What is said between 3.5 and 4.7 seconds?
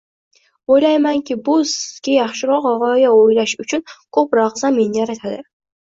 uchun koʻproq